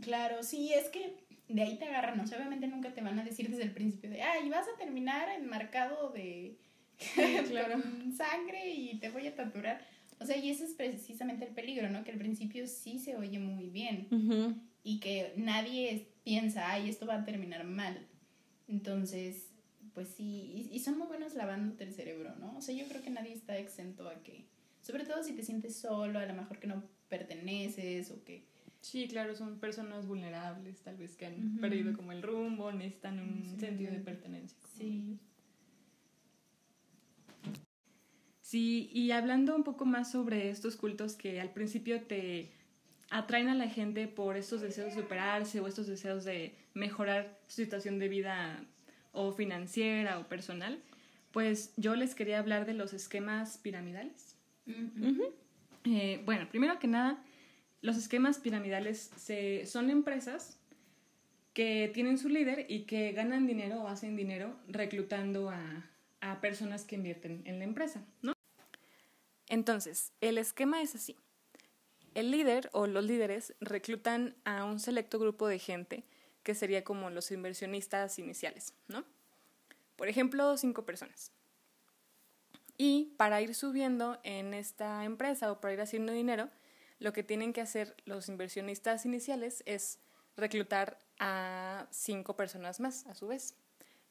[0.00, 1.14] Claro, sí, es que
[1.48, 4.10] de ahí te agarran, o sea, obviamente nunca te van a decir desde el principio
[4.10, 6.56] de, ay, vas a terminar enmarcado de
[7.48, 7.80] claro.
[7.82, 9.84] con sangre y te voy a torturar.
[10.20, 12.04] O sea, y ese es precisamente el peligro, ¿no?
[12.04, 14.08] Que al principio sí se oye muy bien
[14.82, 18.06] y que nadie piensa, ay, esto va a terminar mal.
[18.68, 19.50] Entonces,
[19.94, 22.56] pues sí, y, y son muy buenos lavándote el cerebro, ¿no?
[22.56, 24.44] O sea, yo creo que nadie está exento a que,
[24.80, 28.44] sobre todo si te sientes solo, a lo mejor que no perteneces o que...
[28.80, 33.54] Sí, claro, son personas vulnerables, tal vez que han perdido como el rumbo, necesitan un
[33.54, 33.60] Sí.
[33.60, 34.58] sentido de pertenencia.
[34.76, 35.16] Sí.
[38.42, 42.50] Sí, y hablando un poco más sobre estos cultos que al principio te
[43.10, 47.62] atraen a la gente por estos deseos de superarse o estos deseos de mejorar su
[47.62, 48.64] situación de vida
[49.14, 50.80] o financiera o personal,
[51.32, 54.36] pues yo les quería hablar de los esquemas piramidales.
[55.84, 57.22] Eh, bueno, primero que nada,
[57.80, 60.58] los esquemas piramidales se, son empresas
[61.52, 66.84] que tienen su líder y que ganan dinero o hacen dinero reclutando a, a personas
[66.84, 68.32] que invierten en la empresa, ¿no?
[69.48, 71.16] Entonces, el esquema es así.
[72.14, 76.04] El líder o los líderes reclutan a un selecto grupo de gente
[76.44, 79.04] que sería como los inversionistas iniciales, ¿no?
[79.96, 81.32] Por ejemplo, cinco personas.
[82.76, 86.50] Y para ir subiendo en esta empresa o para ir haciendo dinero,
[86.98, 89.98] lo que tienen que hacer los inversionistas iniciales es
[90.36, 93.54] reclutar a cinco personas más a su vez.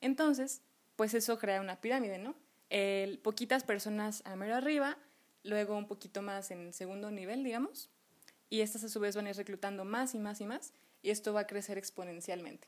[0.01, 0.61] Entonces,
[0.95, 2.35] pues eso crea una pirámide, ¿no?
[2.69, 4.97] El, poquitas personas a mero arriba,
[5.43, 7.89] luego un poquito más en segundo nivel, digamos,
[8.49, 11.11] y estas a su vez van a ir reclutando más y más y más, y
[11.11, 12.67] esto va a crecer exponencialmente,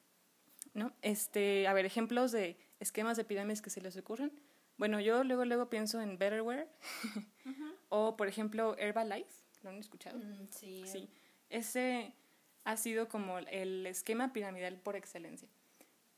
[0.74, 0.94] ¿no?
[1.02, 4.32] Este, a ver, ejemplos de esquemas de pirámides que se les ocurren.
[4.78, 6.68] Bueno, yo luego, luego pienso en Betterware,
[7.90, 9.32] o por ejemplo Herbalife,
[9.64, 10.20] ¿lo han escuchado?
[10.20, 10.84] Mm, sí.
[10.86, 11.10] Sí,
[11.50, 12.14] ese
[12.66, 15.48] ha sido como el esquema piramidal por excelencia.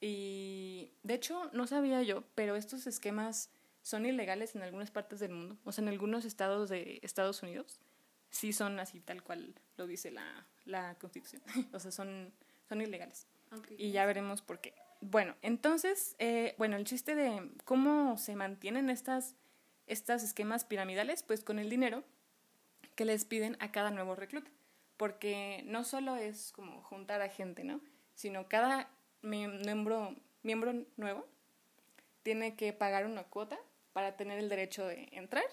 [0.02, 3.52] Y de hecho, no sabía yo, pero estos esquemas
[3.84, 7.80] son ilegales en algunas partes del mundo, o sea, en algunos estados de Estados Unidos,
[8.30, 11.42] sí son así tal cual lo dice la, la Constitución,
[11.74, 12.32] o sea, son,
[12.70, 13.28] son ilegales.
[13.78, 14.74] Y ya veremos por qué.
[15.02, 19.36] Bueno, entonces, eh, bueno, el chiste de cómo se mantienen estas,
[19.86, 22.04] estas esquemas piramidales, pues con el dinero
[22.96, 24.50] que les piden a cada nuevo recluta,
[24.98, 27.80] porque no solo es como juntar a gente, ¿no?
[28.16, 28.90] Sino cada
[29.22, 31.28] miembro, miembro nuevo
[32.24, 33.58] tiene que pagar una cuota
[33.94, 35.46] para tener el derecho de entrar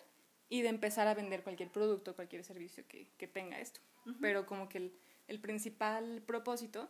[0.49, 3.81] y de empezar a vender cualquier producto, cualquier servicio que, que tenga esto.
[4.21, 4.93] Pero como que el,
[5.29, 6.89] el, principal propósito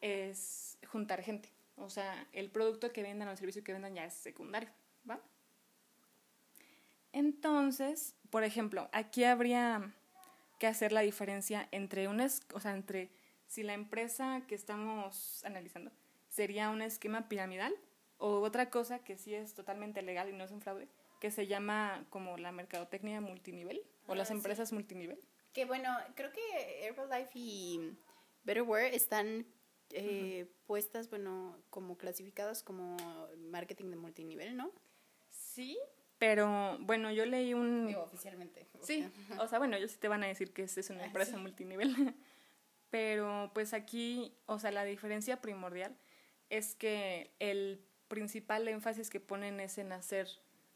[0.00, 1.50] es juntar gente.
[1.76, 4.70] O sea, el producto que vendan o el servicio que vendan ya es secundario,
[5.08, 5.20] ¿va?
[7.12, 9.92] Entonces, por ejemplo, aquí habría
[10.58, 13.10] que hacer la diferencia entre una, o sea, entre
[13.46, 15.90] si la empresa que estamos analizando
[16.28, 17.74] sería un esquema piramidal
[18.18, 20.86] o otra cosa que sí es totalmente legal y no es un fraude,
[21.20, 25.18] que se llama como la mercadotecnia multinivel o las empresas multinivel.
[25.52, 27.96] Que bueno, creo que Herbalife y
[28.44, 29.46] Betterware están
[29.92, 32.96] eh, puestas, bueno, como clasificadas como
[33.36, 34.72] marketing de multinivel, ¿no?
[35.30, 35.78] Sí,
[36.18, 37.86] pero bueno, yo leí un...
[37.86, 38.68] Digo, oficialmente.
[38.82, 41.36] Sí, o sea, bueno, ellos sí te van a decir que es una ah, empresa
[41.36, 41.94] multinivel,
[42.90, 45.96] pero pues aquí, o sea, la diferencia primordial
[46.50, 50.28] es que el principal énfasis que ponen es en hacer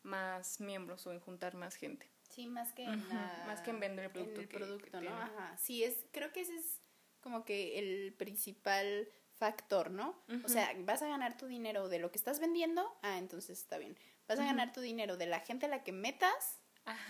[0.03, 2.09] más miembros o en juntar más gente.
[2.35, 3.07] Sí, más que en
[3.47, 4.41] más que en vender el producto.
[4.41, 5.11] el producto, ¿no?
[5.11, 5.57] Ajá.
[5.57, 6.81] Sí, es, creo que ese es
[7.21, 10.23] como que el principal factor, ¿no?
[10.45, 13.79] O sea, vas a ganar tu dinero de lo que estás vendiendo, ah, entonces está
[13.79, 13.97] bien.
[14.27, 16.61] Vas a ganar tu dinero de la gente a la que metas,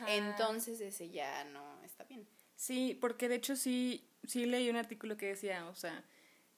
[0.09, 2.29] entonces ese ya no está bien.
[2.57, 6.05] Sí, porque de hecho sí, sí leí un artículo que decía, o sea,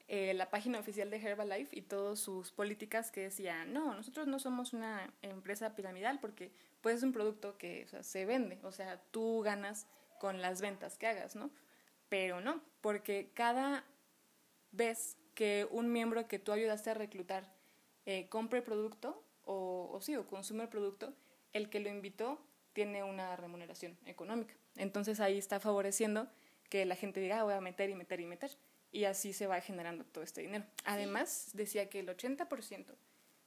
[0.07, 4.39] eh, la página oficial de Herbalife y todas sus políticas que decían, no, nosotros no
[4.39, 6.53] somos una empresa piramidal porque
[6.87, 9.87] pues es un producto que o sea, se vende, o sea, tú ganas
[10.21, 11.51] con las ventas que hagas, ¿no?
[12.07, 13.83] Pero no, porque cada
[14.71, 17.53] vez que un miembro que tú ayudaste a reclutar
[18.05, 21.13] eh, compre producto o, o sí, o consume el producto,
[21.51, 22.39] el que lo invitó
[22.71, 24.55] tiene una remuneración económica.
[24.77, 26.29] Entonces ahí está favoreciendo
[26.69, 28.51] que la gente diga, ah, voy a meter y meter y meter
[28.93, 30.63] y así se va generando todo este dinero.
[30.85, 32.95] Además, decía que el 80%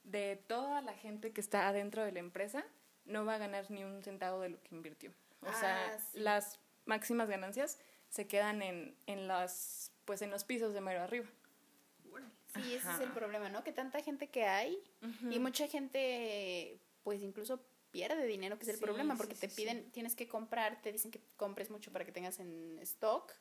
[0.04, 2.66] de toda la gente que está adentro de la empresa
[3.10, 5.12] no va a ganar ni un centavo de lo que invirtió.
[5.42, 10.74] O sea, ah, las máximas ganancias se quedan en, en, las, pues en los pisos
[10.74, 11.26] de mero arriba.
[12.54, 13.62] Sí, ese es el problema, ¿no?
[13.62, 14.82] Que tanta gente que hay
[15.30, 20.16] y mucha gente, pues incluso pierde dinero, que es el problema, porque te piden, tienes
[20.16, 23.32] que comprar, te dicen que compres mucho para que tengas en stock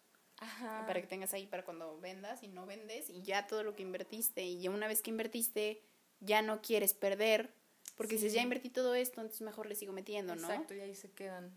[0.88, 3.84] para que tengas ahí para cuando vendas y no vendes y ya todo lo que
[3.84, 5.84] invertiste y una vez que invertiste
[6.22, 7.54] ya no quieres perder
[8.00, 10.50] porque si ya invertí todo esto, entonces mejor le sigo metiendo, ¿no?
[10.50, 11.52] Exacto, y ahí se quedan.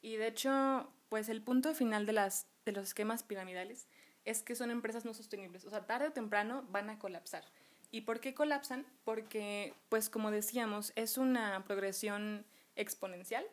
[0.00, 3.88] Y de hecho, pues el punto final de, las, de los esquemas piramidales
[4.24, 5.64] es que son empresas no sostenibles.
[5.64, 7.44] O sea, tarde o temprano van a colapsar.
[7.90, 8.86] ¿Y por qué colapsan?
[9.02, 13.44] Porque, pues como decíamos, es una progresión exponencial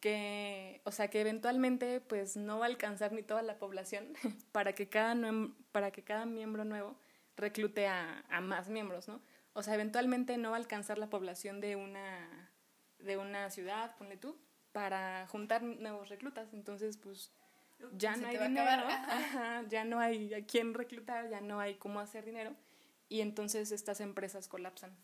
[0.00, 4.14] que, o sea, que eventualmente pues no va a alcanzar ni toda la población
[4.52, 5.14] para que cada,
[5.70, 6.96] para que cada miembro nuevo
[7.36, 9.20] reclute a, a, más miembros, ¿no?
[9.56, 12.50] O sea, eventualmente no va a alcanzar la población de una,
[12.98, 14.36] de una ciudad, ponle tú,
[14.72, 16.52] para juntar nuevos reclutas.
[16.52, 17.32] Entonces, pues
[17.96, 18.84] ya no hay dinero,
[19.70, 22.54] ya no hay a quién reclutar, ya no hay cómo hacer dinero
[23.08, 24.94] y entonces estas empresas colapsan.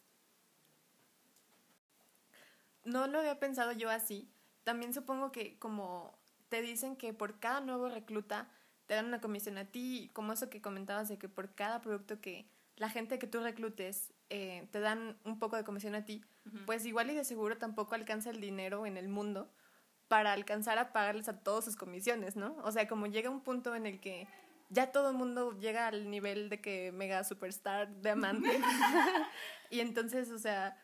[2.85, 4.29] no lo había pensado yo así.
[4.65, 6.19] También supongo que como
[6.51, 8.51] te dicen que por cada nuevo recluta
[8.87, 12.21] te dan una comisión a ti, como eso que comentabas de que por cada producto
[12.21, 16.25] que la gente que tú reclutes eh, te dan un poco de comisión a ti,
[16.65, 19.53] pues igual y de seguro tampoco alcanza el dinero en el mundo
[20.09, 22.57] para alcanzar a pagarles a todos sus comisiones, ¿no?
[22.65, 24.27] O sea, como llega un punto en el que
[24.71, 28.49] ya todo el mundo llega al nivel de que mega superstar diamante.
[29.71, 30.79] y entonces, o sea,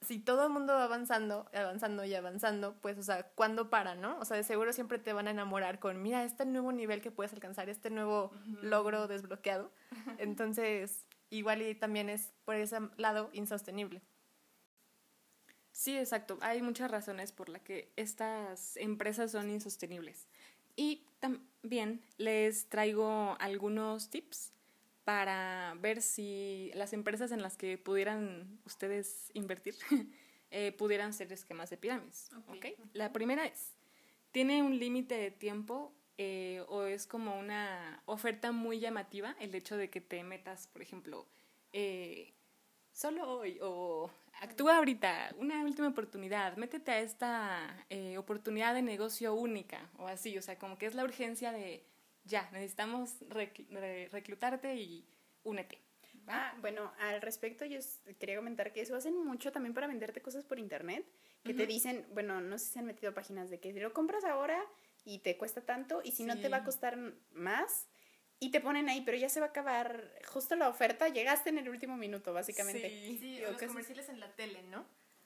[0.00, 4.20] si todo el mundo va avanzando, avanzando y avanzando, pues, o sea, ¿cuándo para, no?
[4.20, 7.10] O sea, de seguro siempre te van a enamorar con, mira, este nuevo nivel que
[7.10, 8.30] puedes alcanzar, este nuevo
[8.62, 9.72] logro desbloqueado.
[10.18, 11.06] Entonces,
[11.38, 14.02] igual y también es por ese lado insostenible.
[15.72, 16.38] Sí, exacto.
[16.40, 20.28] Hay muchas razones por las que estas empresas son insostenibles.
[20.76, 24.52] Y también les traigo algunos tips
[25.04, 29.74] para ver si las empresas en las que pudieran ustedes invertir
[30.50, 32.30] eh, pudieran ser esquemas de pirámides.
[32.48, 32.76] Okay.
[32.92, 33.74] La primera es,
[34.30, 39.76] ¿tiene un límite de tiempo eh, o es como una oferta muy llamativa el hecho
[39.76, 41.26] de que te metas, por ejemplo,
[41.72, 42.32] eh,
[42.92, 49.34] solo hoy o actúa ahorita, una última oportunidad, métete a esta eh, oportunidad de negocio
[49.34, 51.84] única o así, o sea, como que es la urgencia de
[52.24, 55.04] ya, necesitamos reclutarte y
[55.42, 55.78] únete.
[56.26, 57.78] Ah, bueno, al respecto yo
[58.18, 61.04] quería comentar que eso hacen mucho también para venderte cosas por internet,
[61.42, 64.24] que te dicen, bueno, no sé si se han metido páginas de que lo compras
[64.24, 64.64] ahora
[65.04, 66.98] y te cuesta tanto y si no te va a costar
[67.32, 67.86] más
[68.40, 71.58] y te ponen ahí, pero ya se va a acabar justo la oferta, llegaste en
[71.58, 72.88] el último minuto, básicamente.
[72.88, 74.84] Sí, sí los comerciales en la tele, ¿no?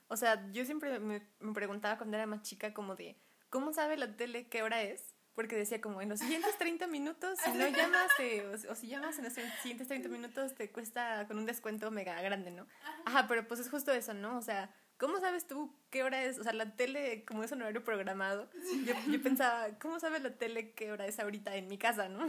[0.08, 3.16] O sea, yo siempre me, me, preguntaba cuando era más chica como de,
[3.50, 5.14] ¿cómo sabe la tele qué hora es?
[5.34, 8.10] Porque decía como, en los siguientes 30 minutos, si no llamas,
[8.68, 12.50] o, si llamas en los siguientes 30 minutos, te cuesta con un descuento mega grande,
[12.50, 12.66] ¿no?
[13.04, 14.38] Ajá, pero pues es justo eso, ¿no?
[14.38, 16.38] O sea, ¿cómo sabes tú qué hora es?
[16.38, 18.50] O sea, la tele, como es un horario programado,
[18.84, 22.28] yo, yo pensaba, ¿cómo sabe la tele qué hora es ahorita en mi casa, no?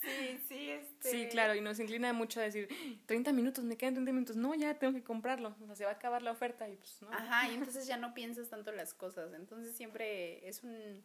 [0.00, 1.10] sí, sí, este...
[1.10, 2.68] Sí, claro, y nos inclina mucho a decir,
[3.06, 5.90] 30 minutos, me quedan 30 minutos, no, ya tengo que comprarlo, o sea, se va
[5.90, 7.12] a acabar la oferta y pues no.
[7.12, 11.04] Ajá, y entonces ya no piensas tanto las cosas, entonces siempre es un,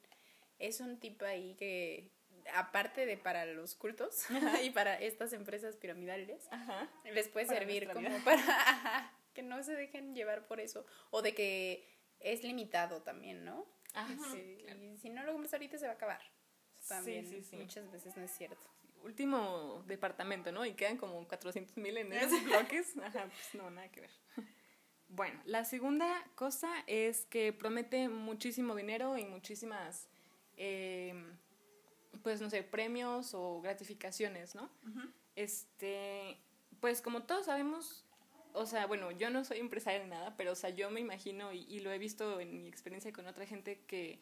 [0.59, 2.11] es un tipo ahí que
[2.53, 4.25] aparte de para los cultos
[4.63, 6.47] y para estas empresas piramidales,
[7.11, 10.87] les puede servir como para que no se dejen llevar por eso.
[11.11, 11.87] O de que
[12.19, 13.67] es limitado también, ¿no?
[14.31, 16.21] sí, Y si no lo compras ahorita se va a acabar.
[16.87, 18.67] También sí, sí, muchas veces no es cierto.
[19.03, 20.65] Último departamento, ¿no?
[20.65, 22.97] Y quedan como 400 mil en esos bloques.
[22.97, 24.11] Ajá, pues no, nada que ver.
[25.07, 30.09] Bueno, la segunda cosa es que promete muchísimo dinero y muchísimas,
[30.57, 31.37] em,
[32.23, 34.67] pues no sé, premios o gratificaciones, ¿no?
[35.35, 36.39] Este,
[36.79, 38.04] pues como todos sabemos,
[38.55, 41.51] o sea, bueno, yo no soy empresaria ni nada, pero, o sea, yo me imagino
[41.53, 44.19] y, lo he visto en mi experiencia con otra gente que,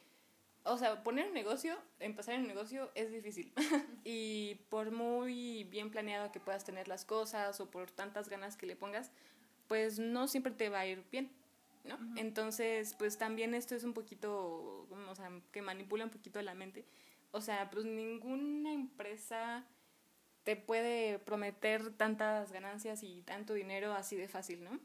[0.63, 3.53] o sea, poner un negocio, empezar un negocio es difícil.
[4.03, 8.65] y por muy bien planeado que puedas tener las cosas o por tantas ganas que
[8.65, 9.11] le pongas,
[9.67, 11.31] pues no siempre te va a ir bien,
[11.83, 11.97] ¿no?
[12.17, 16.85] Entonces, pues también esto es un poquito, o sea, que manipula un poquito la mente.
[17.31, 19.65] O sea, pues ninguna empresa
[20.43, 24.79] te puede prometer tantas ganancias y tanto dinero así de fácil, ¿no?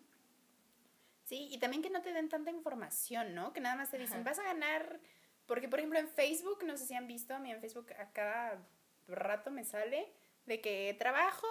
[1.24, 3.52] Sí, y también que no te den tanta información, ¿no?
[3.52, 4.98] Que nada más te dicen, vas a ganar,
[5.46, 8.10] porque por ejemplo en Facebook, no sé si han visto, a mí en Facebook a
[8.12, 8.66] cada
[9.08, 10.10] rato me sale
[10.46, 11.46] de que trabajo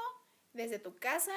[0.54, 1.36] desde tu casa,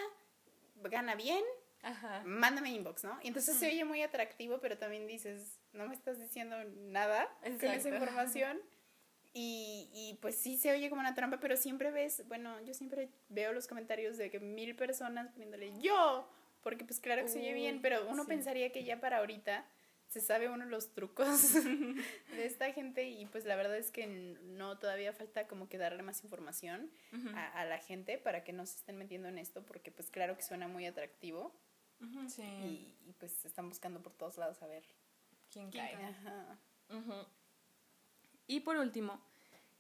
[0.77, 1.45] gana bien,
[1.83, 2.23] Ajá.
[2.25, 3.19] mándame inbox, ¿no?
[3.23, 7.71] Y entonces se oye muy atractivo, pero también dices, no me estás diciendo nada con
[7.71, 8.59] esa información.
[9.33, 13.09] Y, y pues sí se oye como una trampa, pero siempre ves, bueno, yo siempre
[13.29, 16.29] veo los comentarios de que mil personas poniéndole yo,
[16.63, 19.65] porque pues claro que se oye bien, pero uno pensaría que ya para ahorita
[20.11, 21.55] se sabe uno los trucos
[22.35, 26.03] de esta gente y pues la verdad es que no, todavía falta como que darle
[26.03, 26.91] más información
[27.35, 30.43] a, la gente para que no se estén metiendo en esto, porque pues claro que
[30.43, 31.55] suena muy atractivo.
[32.27, 32.43] sí.
[32.43, 34.83] y, y, pues están buscando por todos lados a ver
[35.53, 35.95] quién, cae.
[35.95, 36.59] Ajá.
[38.51, 39.21] Y por último,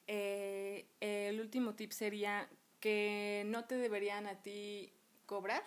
[0.06, 2.48] eh, el último tip sería
[2.78, 4.92] que no te deberían a ti
[5.26, 5.64] cobrar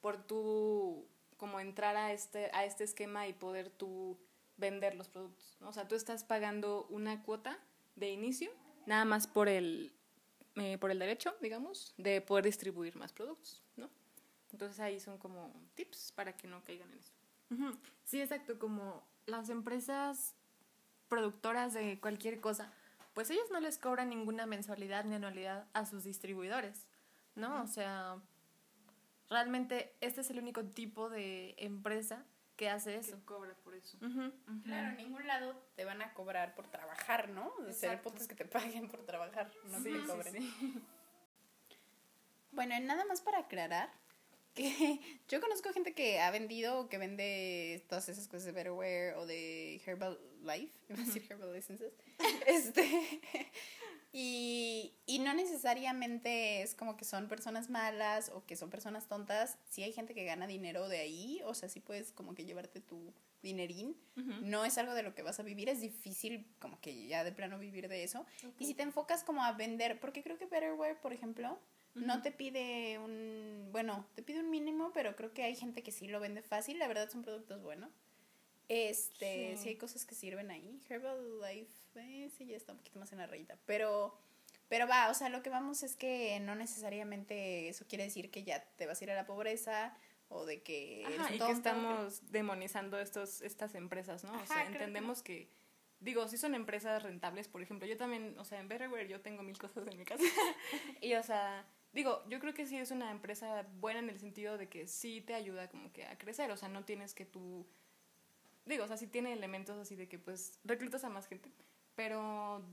[0.00, 4.18] por tu como entrar a este, a este esquema y poder tú
[4.56, 5.58] vender los productos.
[5.60, 7.58] O sea, tú estás pagando una cuota
[7.96, 8.50] de inicio,
[8.86, 9.92] nada más por el,
[10.56, 13.90] eh, por el derecho, digamos, de poder distribuir más productos, ¿no?
[14.50, 17.12] Entonces ahí son como tips para que no caigan en eso.
[18.04, 20.34] Sí, exacto, como las empresas
[21.10, 22.72] productoras de cualquier cosa,
[23.12, 26.86] pues ellos no les cobran ninguna mensualidad ni anualidad a sus distribuidores,
[27.34, 27.62] ¿no?
[27.62, 28.16] O sea,
[29.28, 32.24] realmente este es el único tipo de empresa
[32.56, 33.16] que hace eso.
[33.18, 33.98] Que cobra por eso.
[34.64, 37.52] Claro, en ningún lado te van a cobrar por trabajar, ¿no?
[37.68, 40.06] O sea, el punto es que te paguen por trabajar, no Sí, que te sí,
[40.06, 40.32] cobren.
[40.34, 40.82] sí.
[42.52, 43.90] Bueno, y nada más para aclarar
[44.54, 49.14] que yo conozco gente que ha vendido o que vende todas esas cosas de Betterware
[49.16, 51.92] o de Herbal Life, iba a decir Herbal Essences,
[52.46, 53.20] este,
[54.12, 59.58] y, y no necesariamente es como que son personas malas o que son personas tontas,
[59.68, 62.80] sí hay gente que gana dinero de ahí, o sea, sí puedes como que llevarte
[62.80, 63.96] tu dinerín,
[64.42, 67.32] no es algo de lo que vas a vivir, es difícil como que ya de
[67.32, 68.26] plano vivir de eso,
[68.58, 71.58] y si te enfocas como a vender, porque creo que Betterware, por ejemplo,
[71.94, 75.92] no te pide un, bueno, te pide un mínimo, pero creo que hay gente que
[75.92, 77.90] sí lo vende fácil, la verdad son productos buenos.
[78.68, 79.68] Este, sí, Sí.
[79.70, 80.80] hay cosas que sirven ahí.
[80.88, 84.16] Herbalife, eh, sí, ya está un poquito más en la rayita, pero
[84.68, 88.44] pero va, o sea, lo que vamos es que no necesariamente eso quiere decir que
[88.44, 89.96] ya te vas a ir a la pobreza
[90.28, 94.32] o de que Ajá, y que estamos demonizando estos, estas empresas, ¿no?
[94.32, 95.50] O sea, que entendemos que,
[95.98, 99.42] digo, si son empresas rentables, por ejemplo, yo también, o sea, en Betterware yo tengo
[99.42, 100.22] mil cosas en mi casa.
[101.00, 104.56] y, o sea, digo, yo creo que sí es una empresa buena en el sentido
[104.58, 107.66] de que sí te ayuda como que a crecer, o sea, no tienes que tú,
[108.66, 111.50] digo, o sea, sí tiene elementos así de que pues reclutas a más gente,
[111.94, 112.64] pero,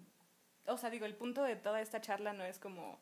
[0.65, 2.99] o sea, digo, el punto de toda esta charla no es como...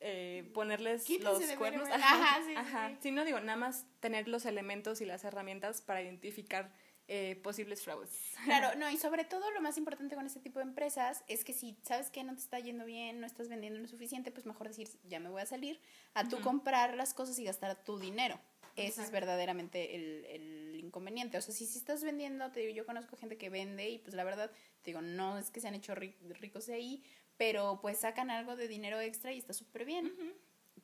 [0.00, 1.96] eh, ponerles Quítense los cuernos ajá,
[2.36, 2.88] Ajá, sí, sí, ajá.
[2.90, 2.96] sí.
[3.00, 6.70] Sí, no digo, nada más tener los elementos y las herramientas para identificar
[7.08, 8.10] eh, posibles fraudes.
[8.44, 11.52] Claro, no, y sobre todo lo más importante con este tipo de empresas es que
[11.52, 14.68] si sabes que no te está yendo bien, no estás vendiendo lo suficiente, pues mejor
[14.68, 15.80] decir, ya me voy a salir,
[16.14, 18.38] a tú comprar las cosas y gastar tu dinero.
[18.74, 21.38] Ese es verdaderamente el, el inconveniente.
[21.38, 24.14] O sea, si, si estás vendiendo, te digo, yo conozco gente que vende y pues
[24.14, 24.50] la verdad,
[24.82, 27.02] te digo, no es que se han hecho ri- ricos de ahí,
[27.38, 30.12] pero pues sacan algo de dinero extra y está súper bien.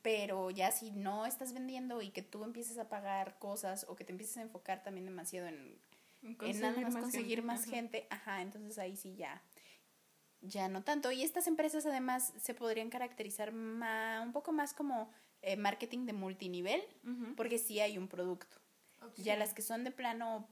[0.01, 4.05] Pero ya si no estás vendiendo y que tú empieces a pagar cosas o que
[4.05, 5.79] te empieces a enfocar también demasiado en
[6.23, 7.71] en nada más conseguir gente, más ajá.
[7.71, 9.43] gente, ajá, entonces ahí sí ya,
[10.41, 11.11] ya no tanto.
[11.13, 15.11] Y estas empresas además se podrían caracterizar ma- un poco más como
[15.43, 16.83] eh, marketing de multinivel,
[17.37, 18.57] porque sí hay un producto.
[19.17, 20.49] Ya las que son de plano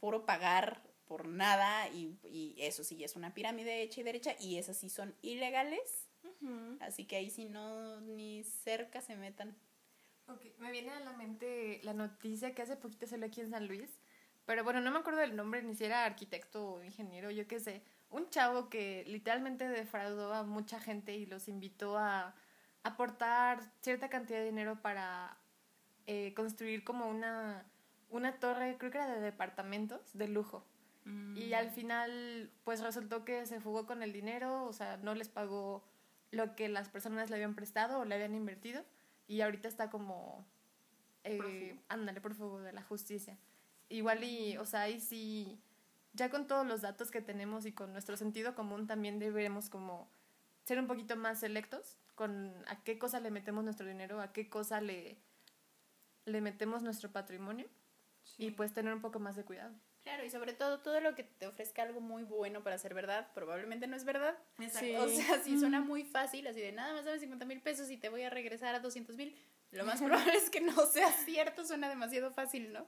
[0.00, 4.56] puro pagar por nada y, y eso sí es una pirámide hecha y derecha y
[4.56, 6.08] esas sí son ilegales,
[6.80, 9.56] así que ahí sí no ni cerca se metan.
[10.28, 13.66] Ok, me viene a la mente la noticia que hace poquito salió aquí en San
[13.66, 13.90] Luis,
[14.46, 17.60] pero bueno, no me acuerdo del nombre, ni si era arquitecto o ingeniero, yo qué
[17.60, 17.82] sé.
[18.10, 22.34] Un chavo que literalmente defraudó a mucha gente y los invitó a
[22.82, 25.36] aportar cierta cantidad de dinero para
[26.06, 27.64] eh, construir como una,
[28.08, 30.66] una torre, creo que era de departamentos de lujo.
[31.34, 35.28] Y al final, pues resultó que se fugó con el dinero, o sea, no les
[35.28, 35.82] pagó
[36.30, 38.84] lo que las personas le habían prestado o le habían invertido.
[39.26, 40.46] Y ahorita está como.
[41.24, 41.82] Eh, Prófugo.
[41.88, 43.36] ándale, prófugo de la justicia.
[43.90, 45.60] Igual y, o sea, ahí sí.
[46.12, 50.10] Ya con todos los datos que tenemos y con nuestro sentido común también deberemos como
[50.64, 54.48] ser un poquito más selectos con a qué cosa le metemos nuestro dinero, a qué
[54.48, 55.18] cosa le,
[56.24, 57.66] le metemos nuestro patrimonio
[58.38, 59.74] y pues tener un poco más de cuidado.
[60.02, 63.28] Claro, y sobre todo todo lo que te ofrezca algo muy bueno para ser verdad,
[63.34, 64.36] probablemente no es verdad.
[64.58, 65.02] Exacto.
[65.02, 67.96] O sea, si suena muy fácil, así de nada más dame 50 mil pesos y
[67.96, 69.36] te voy a regresar a 200 mil,
[69.72, 72.86] lo más probable es que no sea cierto, suena demasiado fácil, ¿no?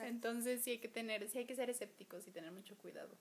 [0.00, 3.16] Entonces sí hay que tener, sí hay que ser escépticos y tener mucho cuidado.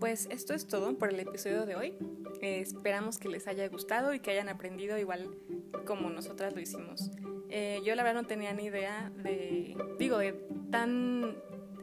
[0.00, 1.94] Pues esto es todo por el episodio de hoy.
[2.40, 5.36] Eh, esperamos que les haya gustado y que hayan aprendido igual
[5.84, 7.10] como nosotras lo hicimos.
[7.48, 10.32] Eh, yo la verdad no tenía ni idea de, digo, de
[10.70, 11.36] tan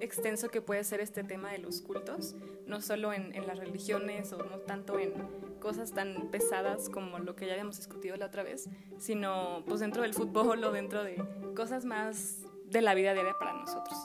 [0.04, 2.36] extenso que puede ser este tema de los cultos,
[2.68, 5.14] no solo en, las religiones o no tanto en
[5.60, 10.02] cosas tan pesadas como lo que ya habíamos discutido la otra vez, sino pues dentro
[10.02, 11.24] del fútbol o dentro de
[11.56, 13.98] cosas más de la vida diaria para nosotros.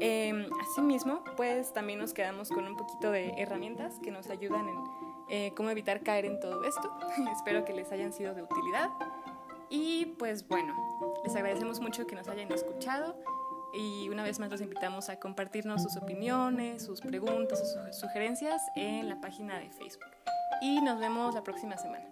[0.00, 4.76] Eh, asimismo, pues también nos quedamos con un poquito de herramientas que nos ayudan en
[5.30, 6.90] eh, cómo evitar caer en todo esto.
[7.32, 8.90] Espero que les hayan sido de utilidad.
[9.70, 10.74] Y pues bueno,
[11.24, 13.16] les agradecemos mucho que nos hayan escuchado
[13.74, 19.08] y una vez más los invitamos a compartirnos sus opiniones, sus preguntas, sus sugerencias en
[19.08, 20.04] la página de Facebook.
[20.60, 22.04] Y nos vemos la próxima semana.